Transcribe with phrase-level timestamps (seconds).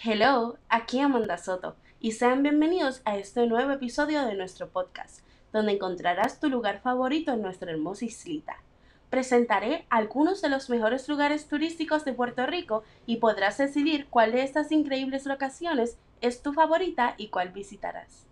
[0.00, 5.72] Hello, aquí Amanda Soto y sean bienvenidos a este nuevo episodio de nuestro podcast, donde
[5.72, 8.58] encontrarás tu lugar favorito en nuestra hermosa islita.
[9.10, 14.44] Presentaré algunos de los mejores lugares turísticos de Puerto Rico y podrás decidir cuál de
[14.44, 18.27] estas increíbles locaciones es tu favorita y cuál visitarás.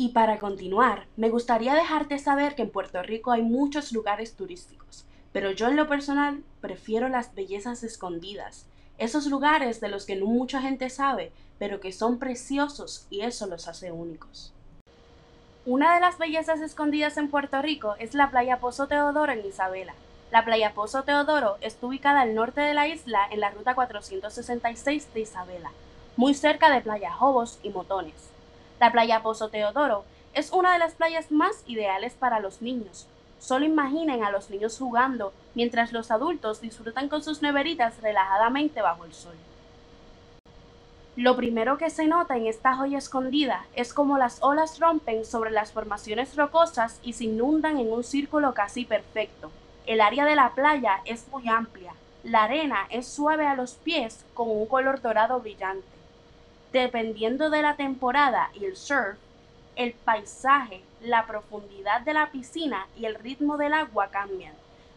[0.00, 5.04] Y para continuar, me gustaría dejarte saber que en Puerto Rico hay muchos lugares turísticos,
[5.30, 8.64] pero yo en lo personal prefiero las bellezas escondidas,
[8.96, 13.46] esos lugares de los que no mucha gente sabe, pero que son preciosos y eso
[13.46, 14.54] los hace únicos.
[15.66, 19.92] Una de las bellezas escondidas en Puerto Rico es la playa Pozo Teodoro en Isabela.
[20.32, 25.12] La playa Pozo Teodoro está ubicada al norte de la isla en la ruta 466
[25.12, 25.72] de Isabela,
[26.16, 28.30] muy cerca de Playa Jobos y Motones.
[28.80, 33.06] La playa Pozo Teodoro es una de las playas más ideales para los niños.
[33.38, 39.04] Solo imaginen a los niños jugando mientras los adultos disfrutan con sus neveritas relajadamente bajo
[39.04, 39.34] el sol.
[41.14, 45.50] Lo primero que se nota en esta joya escondida es cómo las olas rompen sobre
[45.50, 49.50] las formaciones rocosas y se inundan en un círculo casi perfecto.
[49.84, 51.92] El área de la playa es muy amplia.
[52.24, 55.99] La arena es suave a los pies con un color dorado brillante.
[56.72, 59.18] Dependiendo de la temporada y el surf,
[59.74, 64.54] el paisaje, la profundidad de la piscina y el ritmo del agua cambian.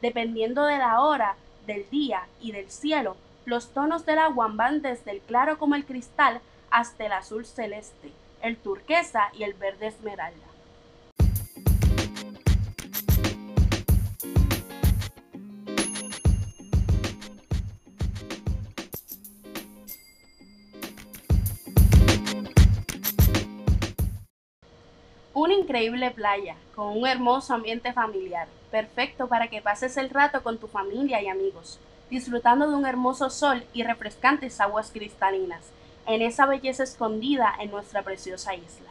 [0.00, 1.34] Dependiendo de la hora,
[1.66, 5.84] del día y del cielo, los tonos del agua van desde el claro como el
[5.84, 10.46] cristal hasta el azul celeste, el turquesa y el verde esmeralda.
[25.38, 30.56] Una increíble playa, con un hermoso ambiente familiar, perfecto para que pases el rato con
[30.56, 35.60] tu familia y amigos, disfrutando de un hermoso sol y refrescantes aguas cristalinas,
[36.06, 38.88] en esa belleza escondida en nuestra preciosa isla.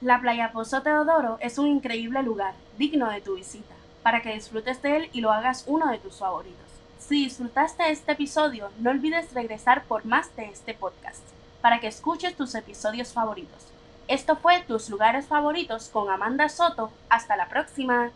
[0.00, 4.82] La playa Pozo Teodoro es un increíble lugar, digno de tu visita, para que disfrutes
[4.82, 6.66] de él y lo hagas uno de tus favoritos.
[6.98, 11.22] Si disfrutaste este episodio, no olvides regresar por más de este podcast,
[11.60, 13.77] para que escuches tus episodios favoritos.
[14.08, 16.90] Esto fue Tus lugares favoritos con Amanda Soto.
[17.10, 18.10] Hasta la próxima.